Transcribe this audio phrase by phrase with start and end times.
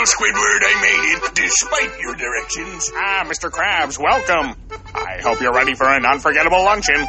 [0.00, 2.90] Well, Squidward, I made it, despite your directions.
[2.94, 3.50] Ah, Mr.
[3.50, 4.56] Krabs, welcome.
[4.94, 7.06] I hope you're ready for an unforgettable luncheon.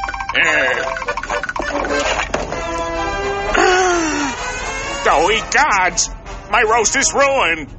[5.05, 6.09] Ye gods!
[6.51, 7.69] My roast is ruined.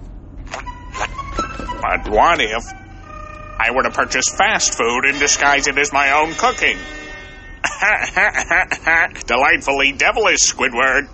[1.83, 2.65] But what if
[3.61, 6.79] I were to purchase fast food and disguise it as my own cooking?
[9.27, 11.11] Delightfully devilish, Squidward.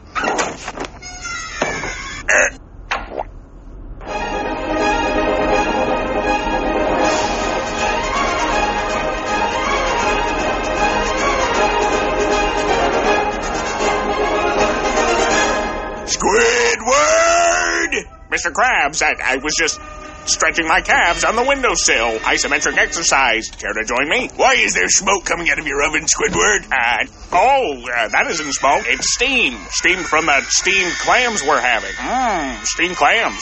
[18.49, 18.53] Mr.
[18.53, 19.81] Krabs, I, I was just
[20.27, 22.19] stretching my calves on the windowsill.
[22.21, 23.49] Isometric exercise.
[23.51, 24.29] Care to join me?
[24.37, 26.67] Why is there smoke coming out of your oven, Squidward?
[26.71, 28.85] Uh, oh, uh, that isn't smoke.
[28.87, 29.57] It's steam.
[29.71, 31.93] Steam from the steamed clams we're having.
[31.93, 33.41] Mmm, steamed clams.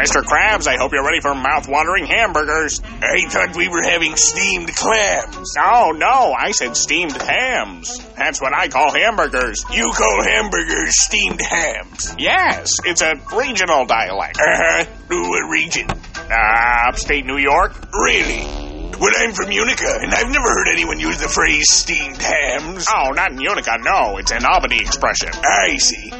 [0.00, 0.22] Mr.
[0.22, 2.80] Krabs, I hope you're ready for mouth-watering hamburgers.
[3.02, 5.54] I thought we were having steamed clams.
[5.58, 7.98] Oh, no, I said steamed hams.
[8.16, 9.62] That's what I call hamburgers.
[9.70, 12.14] You call hamburgers steamed hams.
[12.18, 14.38] Yes, it's a regional dialect.
[14.38, 14.86] Uh-huh.
[15.10, 15.90] What region?
[15.90, 17.74] Uh, upstate New York.
[17.92, 18.70] Really?
[18.98, 22.86] Well, I'm from Utica, and I've never heard anyone use the phrase steamed hams.
[22.94, 24.16] Oh, not in Utica, no.
[24.16, 25.28] It's an Albany expression.
[25.44, 26.10] I see.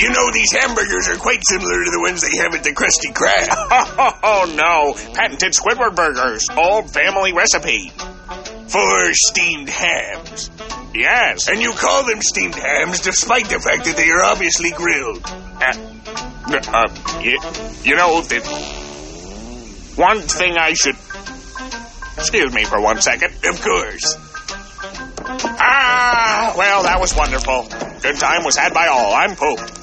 [0.00, 3.12] You know, these hamburgers are quite similar to the ones they have at the Krusty
[3.12, 4.16] Krab.
[4.22, 4.94] Oh, no.
[5.12, 6.46] Patented Squidward burgers.
[6.56, 7.90] Old family recipe.
[8.68, 10.50] For steamed hams.
[10.94, 11.48] Yes.
[11.48, 15.22] And you call them steamed hams despite the fact that they are obviously grilled.
[15.26, 15.76] Uh,
[16.72, 17.38] uh, you,
[17.82, 18.40] you know, the
[19.96, 20.96] one thing I should...
[22.16, 23.34] Excuse me for one second.
[23.44, 24.16] Of course.
[25.60, 27.68] Ah, well, that was wonderful.
[28.00, 29.12] Good time was had by all.
[29.12, 29.79] I'm poop.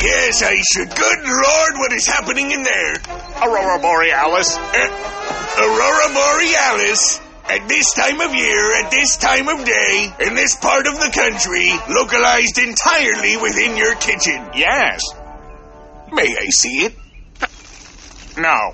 [0.00, 0.88] Yes, I should.
[0.94, 2.94] Good Lord, what is happening in there?
[3.42, 4.56] Aurora Borealis.
[4.56, 7.20] Uh, Aurora Borealis.
[7.48, 11.10] At this time of year, at this time of day, in this part of the
[11.14, 14.44] country, localized entirely within your kitchen.
[14.54, 15.02] Yes.
[16.12, 16.94] May I see it?
[18.36, 18.70] No.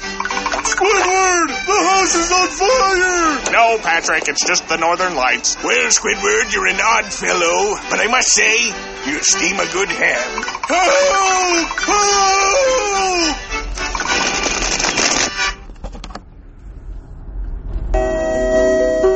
[0.66, 3.52] Squidward, the house is on fire!
[3.52, 5.56] No, Patrick, it's just the Northern Lights.
[5.62, 8.72] Well, Squidward, you're an odd fellow, but I must say,
[9.06, 10.42] you steam a good ham.
[10.66, 11.68] Help!
[11.80, 12.24] Help!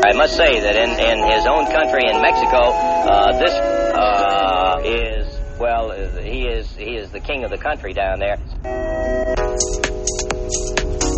[0.04, 5.26] I must say that in, in his own country, in Mexico, uh, this uh, is
[5.59, 5.91] well,
[6.22, 8.37] he is he is the king of the country down there.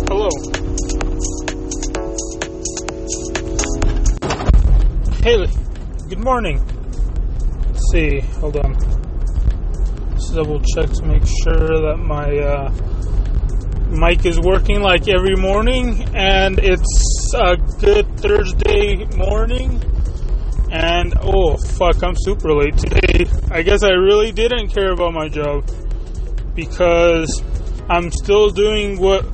[0.07, 0.29] Hello.
[5.21, 5.47] Hey,
[6.09, 6.80] good morning.
[7.91, 8.71] See, hold on.
[10.11, 12.71] Let's double check to make sure that my uh,
[13.89, 19.83] mic is working like every morning, and it's a good Thursday morning.
[20.71, 23.25] And oh fuck, I'm super late today.
[23.51, 25.69] I guess I really didn't care about my job
[26.55, 27.43] because
[27.89, 29.25] I'm still doing what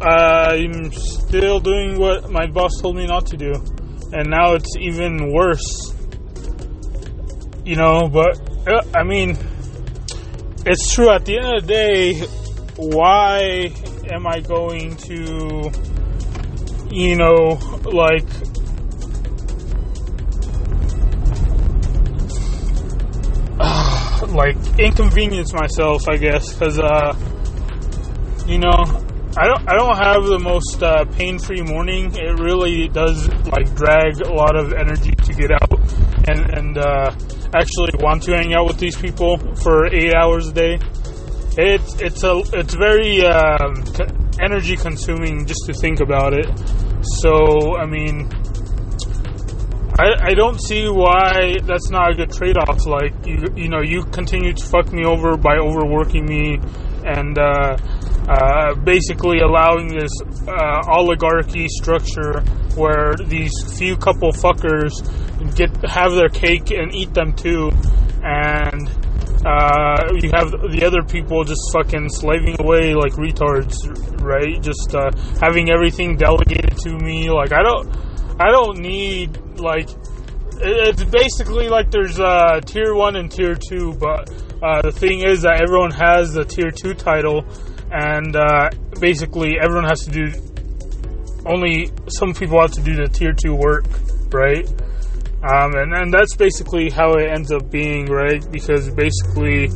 [0.00, 3.54] I'm still doing what my boss told me not to do,
[4.12, 5.93] and now it's even worse.
[7.64, 8.38] You know, but
[8.68, 9.38] uh, I mean,
[10.66, 11.08] it's true.
[11.10, 12.20] At the end of the day,
[12.76, 13.72] why
[14.10, 15.70] am I going to,
[16.90, 18.28] you know, like
[24.34, 27.16] like inconvenience myself, I guess, because uh,
[28.46, 29.04] you know,
[29.38, 32.14] I don't I don't have the most uh, pain-free morning.
[32.14, 35.80] It really does like drag a lot of energy to get out
[36.28, 37.10] and and uh,
[37.54, 40.78] actually want to hang out with these people for eight hours a day.
[41.56, 43.84] It's it's a it's very um,
[44.40, 46.46] energy consuming just to think about it.
[47.20, 48.28] So I mean,
[49.98, 52.84] I, I don't see why that's not a good trade off.
[52.86, 56.58] Like you you know you continue to fuck me over by overworking me
[57.04, 57.76] and uh,
[58.28, 60.10] uh, basically allowing this
[60.48, 62.40] uh, oligarchy structure
[62.74, 64.90] where these few couple fuckers
[65.54, 67.70] get have their cake and eat them too,
[68.22, 68.88] and
[69.44, 73.76] uh, you have the other people just fucking slaving away like retards,
[74.22, 74.60] right?
[74.62, 75.10] Just uh,
[75.40, 77.30] having everything delegated to me.
[77.30, 77.88] Like I don't,
[78.40, 79.88] I don't need like.
[80.56, 84.30] It's basically like there's uh, tier one and tier two, but
[84.62, 87.44] uh, the thing is that everyone has the tier two title,
[87.90, 90.32] and uh, basically everyone has to do.
[91.44, 93.84] Only some people have to do the tier two work,
[94.32, 94.66] right?
[95.44, 98.42] Um, and, and that's basically how it ends up being, right?
[98.50, 99.68] Because basically,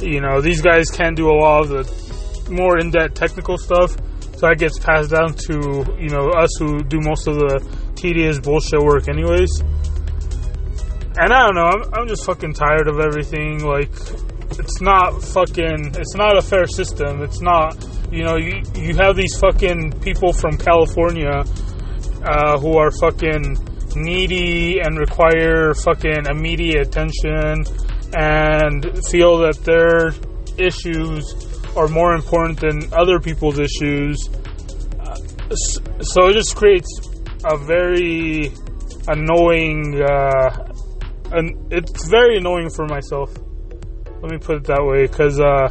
[0.00, 3.96] you know, these guys can do a lot of the more in-depth technical stuff,
[4.36, 7.58] so that gets passed down to you know us who do most of the
[7.96, 9.50] tedious bullshit work, anyways.
[11.18, 13.64] And I don't know, I'm, I'm just fucking tired of everything.
[13.64, 13.90] Like,
[14.60, 17.22] it's not fucking, it's not a fair system.
[17.22, 17.74] It's not,
[18.12, 21.42] you know, you you have these fucking people from California
[22.22, 23.56] uh, who are fucking
[23.96, 27.64] needy and require fucking immediate attention
[28.14, 30.14] and feel that their
[30.58, 31.34] issues
[31.76, 34.28] are more important than other people's issues.
[35.00, 35.14] Uh,
[36.00, 36.88] so it just creates
[37.44, 38.50] a very
[39.08, 40.72] annoying, uh,
[41.32, 43.36] and it's very annoying for myself.
[44.22, 45.68] Let me put it that way, because uh,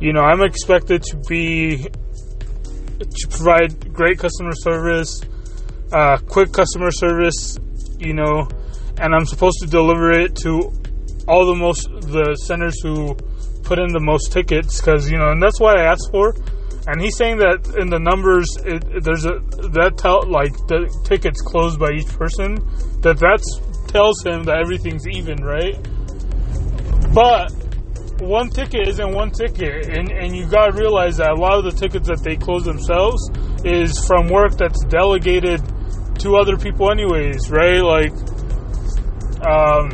[0.00, 1.86] you know I'm expected to be
[2.98, 5.20] to provide great customer service,
[5.92, 7.58] uh, quick customer service,
[7.98, 8.48] you know,
[8.98, 10.72] and I'm supposed to deliver it to
[11.28, 13.14] all the most the centers who
[13.64, 16.34] put in the most tickets because you know, and that's what I asked for.
[16.88, 19.40] And he's saying that in the numbers, it, there's a
[19.74, 22.54] that tell like the tickets closed by each person.
[23.00, 23.42] That that
[23.88, 25.74] tells him that everything's even, right?
[27.12, 27.50] But
[28.20, 31.72] one ticket isn't one ticket, and and you gotta realize that a lot of the
[31.72, 33.18] tickets that they close themselves
[33.64, 35.60] is from work that's delegated
[36.20, 37.80] to other people anyways, right?
[37.80, 38.12] Like,
[39.46, 39.90] um,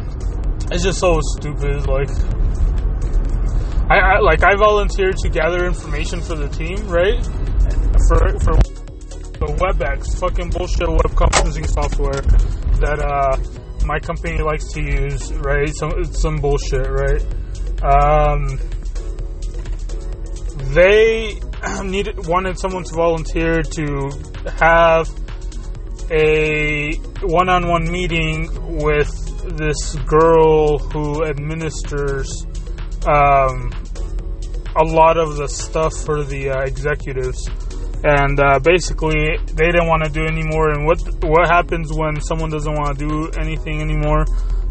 [0.71, 1.87] it's just so stupid.
[1.87, 2.11] Like,
[3.91, 7.23] I, I like I volunteered to gather information for the team, right?
[8.09, 8.55] For for
[9.39, 12.23] the WebEx, fucking bullshit web conferencing software
[12.81, 13.37] that uh,
[13.85, 15.69] my company likes to use, right?
[15.75, 17.23] Some some bullshit, right?
[17.83, 18.59] Um,
[20.73, 21.41] they
[21.85, 24.11] needed wanted someone to volunteer to
[24.59, 25.09] have
[26.13, 26.93] a
[27.23, 28.49] one-on-one meeting
[28.85, 29.11] with
[29.57, 32.47] this girl who administers
[33.07, 33.73] um,
[34.77, 37.49] a lot of the stuff for the uh, executives,
[38.05, 40.71] and uh, basically they didn't want to do anymore.
[40.71, 44.27] And what what happens when someone doesn't want to do anything anymore?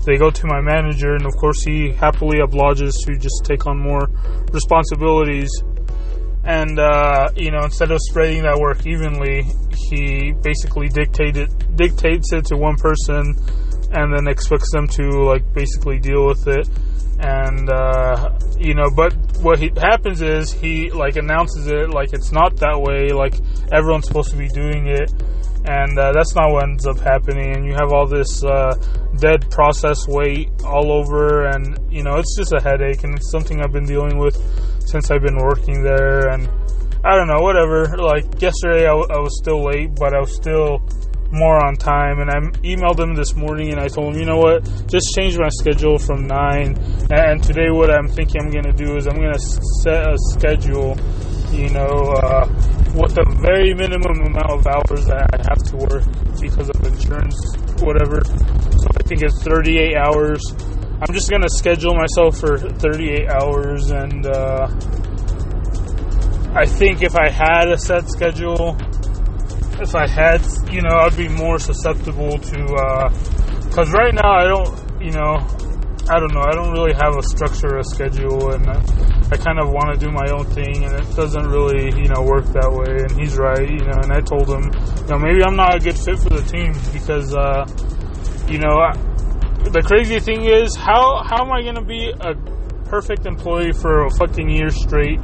[0.06, 3.80] They go to my manager, and of course he happily obliges to just take on
[3.80, 4.10] more
[4.54, 5.50] responsibilities
[6.44, 9.46] and uh, you know instead of spreading that work evenly
[9.92, 13.36] he basically dictated dictates it to one person
[13.92, 16.68] and then expects them to like basically deal with it.
[17.20, 22.32] And uh, you know but what he, happens is he like announces it like it's
[22.32, 23.36] not that way like
[23.72, 25.12] everyone's supposed to be doing it.
[25.64, 27.56] And uh, that's not what ends up happening.
[27.56, 28.74] And you have all this uh,
[29.20, 33.62] dead process weight all over and you know it's just a headache and it's something
[33.62, 34.36] i've been dealing with
[34.88, 36.30] since i've been working there.
[36.30, 36.50] And
[37.04, 40.36] i don't know whatever like yesterday I, w- I was still late but i was
[40.36, 40.82] still
[41.32, 44.38] more on time and i emailed him this morning and i told him you know
[44.38, 46.78] what just change my schedule from 9
[47.12, 49.40] and today what i'm thinking i'm going to do is i'm going to
[49.84, 50.98] set a schedule
[51.52, 52.48] you know uh,
[52.94, 56.04] what the very minimum amount of hours that I have to work
[56.40, 57.36] because of insurance,
[57.84, 58.20] whatever.
[58.24, 60.40] So I think it's 38 hours.
[61.02, 64.68] I'm just gonna schedule myself for 38 hours, and uh,
[66.54, 68.76] I think if I had a set schedule,
[69.80, 73.12] if I had, you know, I'd be more susceptible to.
[73.64, 75.40] Because uh, right now I don't, you know,
[76.12, 76.44] I don't know.
[76.44, 80.12] I don't really have a structure, a schedule, and I kind of want to do
[80.12, 83.00] my own thing, and it doesn't really, you know, work that way.
[83.00, 84.04] And he's right, you know.
[84.04, 86.76] And I told him, you know, maybe I'm not a good fit for the team
[86.92, 87.64] because, uh,
[88.52, 88.92] you know, I,
[89.72, 92.36] the crazy thing is, how how am I going to be a
[92.90, 95.24] perfect employee for a fucking year straight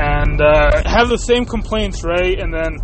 [0.00, 2.40] and uh, have the same complaints, right?
[2.40, 2.80] And then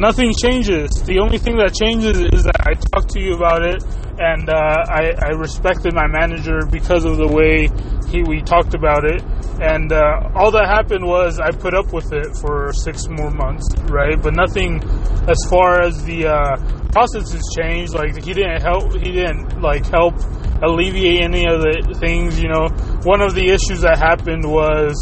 [0.00, 0.88] nothing changes.
[1.04, 3.84] The only thing that changes is that I talk to you about it,
[4.16, 4.56] and uh,
[4.88, 7.68] I, I, respected my manager because of the way
[8.08, 9.20] he we talked about it.
[9.60, 13.68] And uh, all that happened was I put up with it for six more months,
[13.92, 14.16] right?
[14.16, 14.80] But nothing
[15.28, 16.56] as far as the uh,
[16.96, 17.92] process has changed.
[17.92, 18.92] Like he didn't help.
[18.96, 20.16] He didn't like help
[20.64, 22.40] alleviate any of the things.
[22.40, 22.68] You know,
[23.04, 24.96] one of the issues that happened was,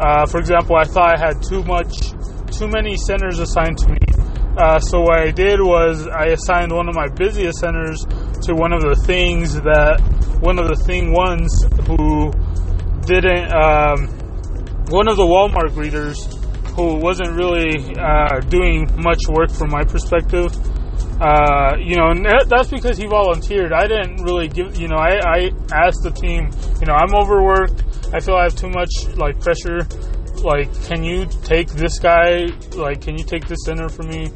[0.00, 2.12] uh, for example, I thought I had too much,
[2.56, 3.98] too many centers assigned to me
[4.56, 8.04] uh, so what I did was I assigned one of my busiest centers
[8.42, 9.98] to one of the things that
[10.40, 11.50] one of the thing ones
[11.90, 12.30] who
[13.02, 14.06] didn't um,
[14.94, 16.22] one of the Walmart greeters
[16.76, 20.54] who wasn't really uh, doing much work from my perspective.
[21.20, 23.72] Uh, you know, and that's because he volunteered.
[23.72, 25.38] I didn't really give, you know, I, I
[25.72, 27.82] asked the team, you know, I'm overworked.
[28.14, 29.80] I feel I have too much like pressure
[30.42, 32.46] like, can you take this guy?
[32.74, 34.30] Like, can you take this center for me?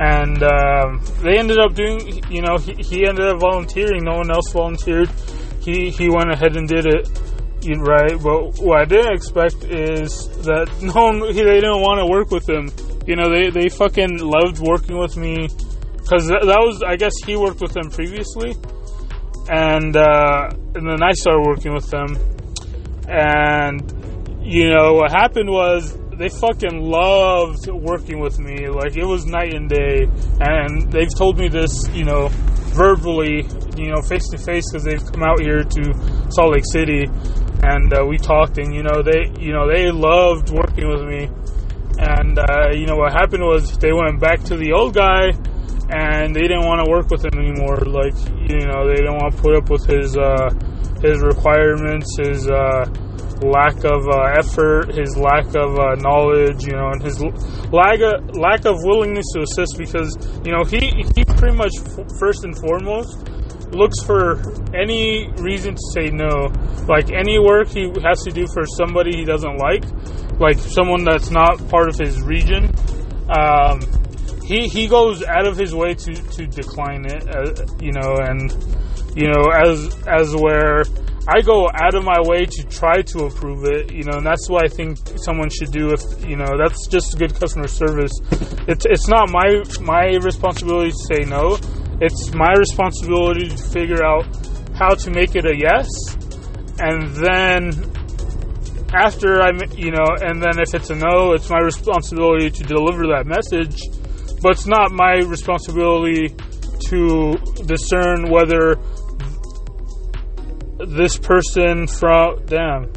[0.00, 2.22] and um, they ended up doing.
[2.30, 4.04] You know, he, he ended up volunteering.
[4.04, 5.10] No one else volunteered.
[5.60, 7.08] He he went ahead and did it.
[7.76, 12.30] Right, but what I didn't expect is that no one, they didn't want to work
[12.30, 12.70] with him.
[13.06, 15.48] You know, they, they fucking loved working with me
[15.98, 18.56] because that, that was, I guess, he worked with them previously,
[19.50, 22.16] and uh, and then I started working with them,
[23.10, 28.68] and you know what happened was they fucking loved working with me.
[28.68, 30.06] Like it was night and day,
[30.38, 32.28] and they've told me this, you know,
[32.76, 37.08] verbally, you know, face to face because they've come out here to Salt Lake City,
[37.62, 41.28] and uh, we talked, and you know, they, you know, they loved working with me,
[41.98, 45.32] and uh, you know what happened was they went back to the old guy.
[45.92, 47.78] And they didn't want to work with him anymore.
[47.78, 48.14] Like,
[48.48, 50.48] you know, they didn't want to put up with his uh,
[51.02, 52.84] his requirements, his uh,
[53.42, 57.20] lack of uh, effort, his lack of uh, knowledge, you know, and his
[57.72, 62.06] lack of, lack of willingness to assist because, you know, he, he pretty much, f-
[62.18, 63.26] first and foremost,
[63.72, 64.40] looks for
[64.74, 66.52] any reason to say no.
[66.88, 69.84] Like any work he has to do for somebody he doesn't like,
[70.38, 72.64] like someone that's not part of his region.
[73.30, 73.80] Um,
[74.50, 78.50] he, he goes out of his way to, to decline it, uh, you know, and
[79.14, 80.82] you know, as as where
[81.28, 84.50] I go out of my way to try to approve it, you know, and that's
[84.50, 85.92] what I think someone should do.
[85.92, 88.10] If you know, that's just good customer service.
[88.66, 91.56] It's it's not my my responsibility to say no.
[92.00, 94.26] It's my responsibility to figure out
[94.74, 95.86] how to make it a yes,
[96.80, 97.70] and then
[98.92, 103.06] after I'm, you know, and then if it's a no, it's my responsibility to deliver
[103.08, 103.78] that message.
[104.42, 106.34] But it's not my responsibility
[106.86, 108.76] to discern whether
[110.86, 112.92] this person from damn.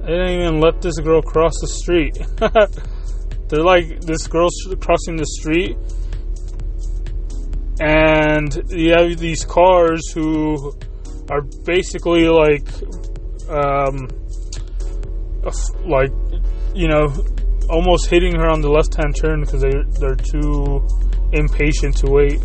[0.00, 2.16] They didn't even let this girl cross the street.
[3.48, 5.76] They're like this girl's crossing the street
[7.80, 10.74] and you have these cars who
[11.30, 12.66] are basically like
[13.48, 14.08] um
[15.86, 16.10] like
[16.74, 17.06] you know
[17.68, 19.70] almost hitting her on the left hand turn because they
[20.00, 20.86] they're too
[21.32, 22.40] impatient to wait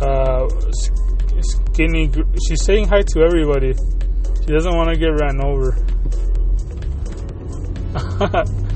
[0.00, 0.48] uh
[1.42, 2.10] skinny.
[2.48, 3.74] She's saying hi to everybody.
[4.44, 5.76] She doesn't want to get ran over.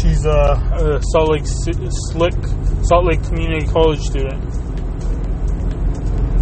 [0.00, 2.34] She's a, a Salt Lake Slick
[2.84, 4.44] Salt Lake Community College student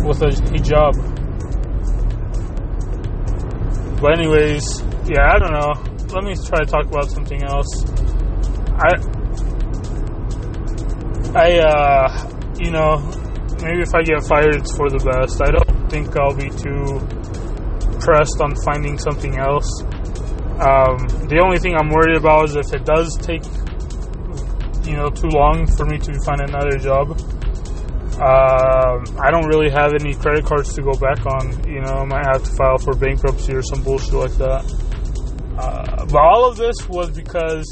[0.05, 0.95] with a hijab.
[4.01, 5.73] But anyways, yeah, I don't know.
[6.15, 7.85] Let me try to talk about something else.
[8.79, 8.95] I
[11.35, 12.99] I, uh, you know,
[13.63, 15.41] maybe if I get fired, it's for the best.
[15.41, 17.01] I don't think I'll be too
[18.05, 19.65] pressed on finding something else.
[20.61, 23.45] Um, the only thing I'm worried about is if it does take,
[24.85, 27.17] you know, too long for me to find another job.
[28.21, 31.65] Um, I don't really have any credit cards to go back on.
[31.67, 34.69] You know, I might have to file for bankruptcy or some bullshit like that.
[35.59, 37.71] Uh, but all of this was because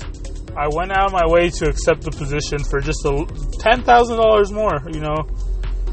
[0.56, 3.24] I went out of my way to accept the position for just a
[3.58, 4.80] ten thousand dollars more.
[4.92, 5.26] You know,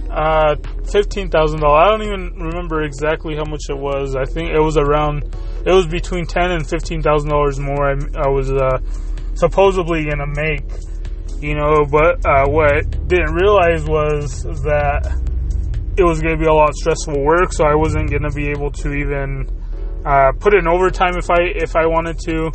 [0.10, 0.56] uh,
[0.91, 1.79] fifteen thousand dollars.
[1.86, 4.15] I don't even remember exactly how much it was.
[4.15, 5.24] I think it was around.
[5.65, 7.91] It was between ten and fifteen thousand dollars more.
[7.91, 8.79] I, I was uh,
[9.36, 10.63] supposedly gonna make.
[11.39, 15.06] You know, but uh, what I didn't realize was that
[15.98, 17.53] it was gonna be a lot of stressful work.
[17.53, 19.48] So I wasn't gonna be able to even
[20.07, 22.51] uh, put in overtime if I if I wanted to.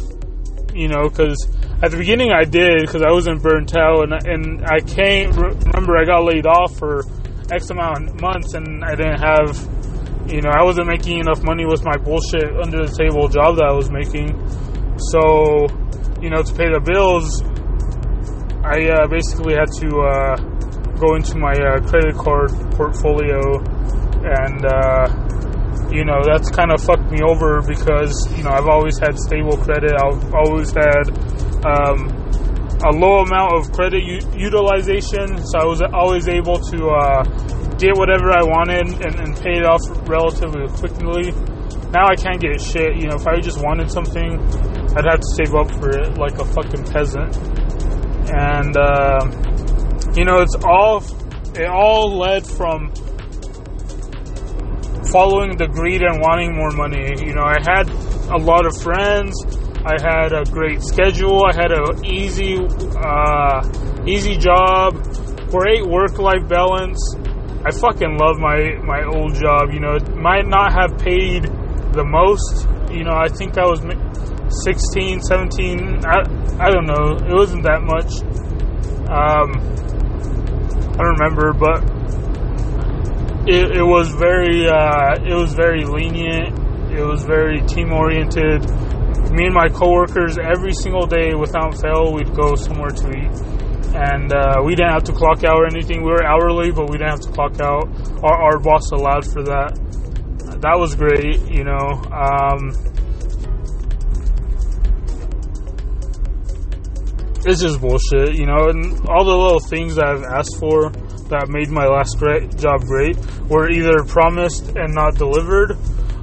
[0.74, 1.36] You know, because
[1.82, 5.98] at the beginning I did because I wasn't burnt out, and and I can't remember
[5.98, 7.04] I got laid off for
[7.52, 9.52] X amount of months, and I didn't have,
[10.32, 13.68] you know, I wasn't making enough money with my bullshit under the table job that
[13.68, 14.32] I was making.
[15.12, 15.68] So,
[16.22, 17.42] you know, to pay the bills,
[18.64, 20.36] I uh, basically had to uh,
[20.96, 23.60] go into my uh, credit card portfolio,
[24.24, 25.21] and uh,
[25.92, 29.56] you know that's kind of fucked me over because you know I've always had stable
[29.56, 29.92] credit.
[29.92, 31.04] I've always had
[31.68, 32.08] um,
[32.84, 37.22] a low amount of credit u- utilization, so I was always able to uh,
[37.76, 41.30] get whatever I wanted and, and pay it off relatively quickly.
[41.92, 42.96] Now I can't get shit.
[42.96, 44.40] You know, if I just wanted something,
[44.96, 47.36] I'd have to save up for it like a fucking peasant.
[48.32, 49.20] And uh,
[50.16, 51.04] you know, it's all
[51.54, 52.92] it all led from
[55.12, 57.12] following the greed and wanting more money.
[57.20, 57.88] You know, I had
[58.32, 59.36] a lot of friends.
[59.84, 61.44] I had a great schedule.
[61.44, 63.60] I had a easy, uh,
[64.06, 64.96] easy job,
[65.50, 66.98] great work-life balance.
[67.64, 69.70] I fucking love my my old job.
[69.70, 71.44] You know, it might not have paid
[71.92, 72.66] the most.
[72.90, 76.04] You know, I think I was ma- 16, 17.
[76.04, 76.20] I,
[76.58, 77.16] I don't know.
[77.20, 78.10] It wasn't that much.
[79.08, 79.50] Um,
[80.92, 82.01] I don't remember, but
[83.46, 86.58] it, it was very uh, it was very lenient.
[86.92, 88.62] It was very team oriented.
[89.32, 93.32] Me and my coworkers every single day, without fail, we'd go somewhere to eat,
[93.96, 96.02] and uh, we didn't have to clock out or anything.
[96.02, 97.88] We were hourly, but we didn't have to clock out.
[98.22, 99.78] Our, our boss allowed for that.
[100.60, 101.98] That was great, you know.
[102.12, 102.70] Um,
[107.44, 108.68] it's just bullshit, you know.
[108.68, 110.92] And all the little things that I've asked for
[111.32, 113.16] that made my last great job great
[113.48, 115.76] were either promised and not delivered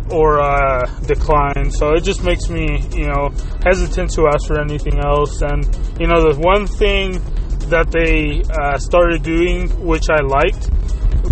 [0.10, 1.74] or uh, declined.
[1.74, 3.30] So it just makes me, you know,
[3.64, 5.42] hesitant to ask for anything else.
[5.42, 5.66] And
[6.00, 7.20] you know, the one thing
[7.70, 10.70] that they uh, started doing, which I liked,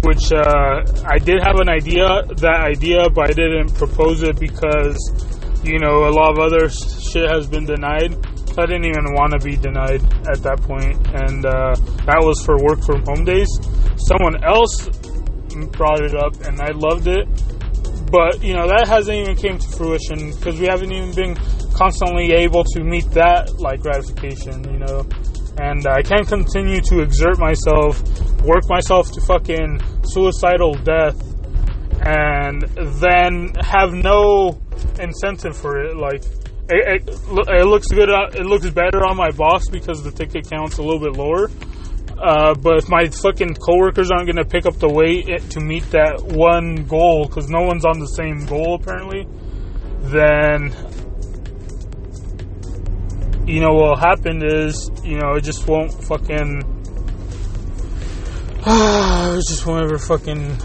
[0.04, 4.98] which uh, I did have an idea, that idea, but I didn't propose it because,
[5.64, 8.14] you know, a lot of other shit has been denied.
[8.58, 12.58] I didn't even want to be denied at that point, and uh, that was for
[12.58, 13.48] work from home days.
[13.98, 14.90] Someone else
[15.72, 17.28] brought it up, and I loved it,
[18.12, 21.36] but you know that hasn't even came to fruition because we haven't even been
[21.74, 25.08] constantly able to meet that like gratification, you know.
[25.60, 28.02] And I can't continue to exert myself,
[28.44, 31.18] work myself to fucking suicidal death,
[32.06, 32.62] and
[33.02, 34.62] then have no
[35.00, 35.98] incentive for it.
[35.98, 36.24] Like
[36.70, 38.10] it, it, it, looks good.
[38.10, 41.50] It looks better on my boss because the ticket count's a little bit lower.
[42.18, 46.22] Uh, but if my fucking coworkers aren't gonna pick up the weight to meet that
[46.24, 49.28] one goal, because no one's on the same goal apparently,
[50.02, 50.74] then
[53.46, 56.62] you know what'll happen is you know it just won't fucking.
[58.66, 60.58] it just won't ever fucking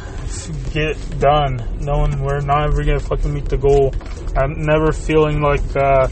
[0.73, 1.78] get done.
[1.80, 3.92] No one, we're not ever gonna fucking meet the goal.
[4.36, 6.08] I'm never feeling like uh,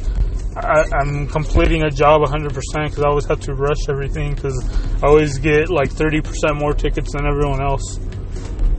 [0.57, 4.59] I, am completing a job 100% because I always have to rush everything because
[5.03, 7.99] I always get like 30% more tickets than everyone else.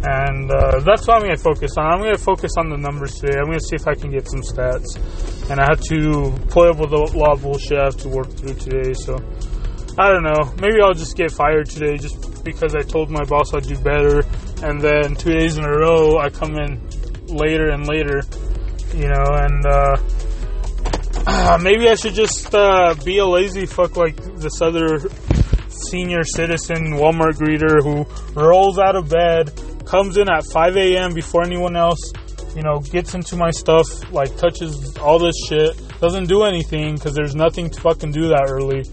[0.04, 1.86] And uh, that's what I'm going to focus on.
[1.86, 3.38] I'm going to focus on the numbers today.
[3.38, 4.98] I'm going to see if I can get some stats.
[5.50, 8.30] And I have to play up with a lot of bullshit I have to work
[8.32, 8.94] through today.
[8.94, 9.16] So
[9.98, 10.54] I don't know.
[10.60, 14.24] Maybe I'll just get fired today just because I told my boss I'd do better.
[14.64, 16.82] And then two days in a row, I come in
[17.28, 18.24] later and later
[18.94, 19.98] you know, and uh,
[21.28, 25.00] uh, maybe I should just uh, be a lazy fuck like this other
[25.70, 28.06] senior citizen Walmart greeter who
[28.40, 29.52] rolls out of bed,
[29.86, 31.14] comes in at 5 a.m.
[31.14, 32.00] before anyone else,
[32.56, 37.14] you know, gets into my stuff, like touches all this shit, doesn't do anything because
[37.14, 38.84] there's nothing to fucking do that early.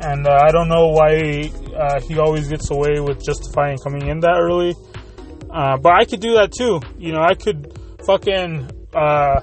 [0.00, 4.20] And uh, I don't know why uh, he always gets away with justifying coming in
[4.20, 4.74] that early.
[5.50, 6.80] Uh, but I could do that too.
[6.98, 9.40] You know, I could fucking uh,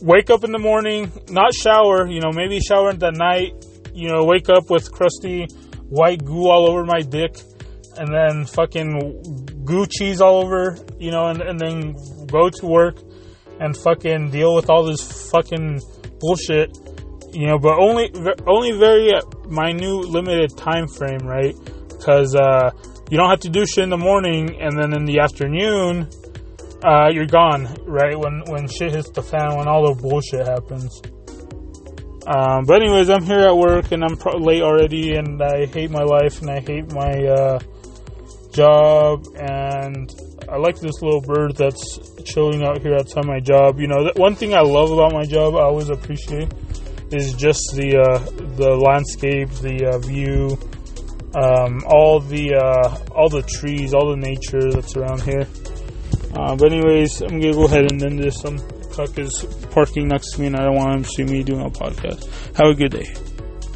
[0.00, 3.54] wake up in the morning, not shower, you know, maybe shower in the night,
[3.94, 5.46] you know, wake up with crusty
[5.88, 7.36] white goo all over my dick,
[7.96, 11.94] and then fucking goo cheese all over, you know, and, and then
[12.26, 12.96] go to work
[13.60, 15.80] and fucking deal with all this fucking
[16.18, 16.76] bullshit,
[17.32, 18.10] you know, but only
[18.46, 19.12] only very
[19.48, 21.54] minute, limited time frame, right?
[21.88, 22.70] Because uh,
[23.10, 26.08] you don't have to do shit in the morning, and then in the afternoon,
[26.82, 28.18] uh, you're gone, right?
[28.18, 31.00] When when shit hits the fan, when all the bullshit happens.
[32.26, 35.90] Um, but anyways, I'm here at work and I'm pro- late already, and I hate
[35.90, 37.58] my life and I hate my uh,
[38.52, 39.26] job.
[39.36, 40.10] And
[40.48, 43.80] I like this little bird that's chilling out here outside my job.
[43.80, 46.52] You know, one thing I love about my job, I always appreciate,
[47.10, 48.18] is just the uh,
[48.56, 50.58] the landscape, the uh, view,
[51.34, 55.46] um, all the uh, all the trees, all the nature that's around here.
[56.34, 58.40] Uh, but anyways, I'm gonna go ahead and end this.
[58.40, 58.58] Some
[58.92, 61.60] cuck is parking next to me, and I don't want him to see me doing
[61.64, 62.26] a podcast.
[62.56, 63.31] Have a good day.